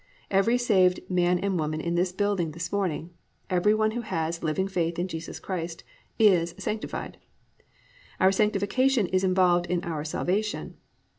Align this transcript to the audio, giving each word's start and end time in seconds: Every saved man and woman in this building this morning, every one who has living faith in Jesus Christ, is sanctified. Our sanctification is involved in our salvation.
Every 0.31 0.57
saved 0.57 0.99
man 1.11 1.37
and 1.37 1.59
woman 1.59 1.79
in 1.79 1.93
this 1.93 2.11
building 2.11 2.53
this 2.53 2.71
morning, 2.71 3.11
every 3.51 3.75
one 3.75 3.91
who 3.91 4.01
has 4.01 4.41
living 4.41 4.67
faith 4.67 4.97
in 4.97 5.07
Jesus 5.07 5.39
Christ, 5.39 5.83
is 6.17 6.55
sanctified. 6.57 7.19
Our 8.19 8.31
sanctification 8.31 9.05
is 9.05 9.23
involved 9.23 9.67
in 9.67 9.83
our 9.83 10.03
salvation. 10.03 10.77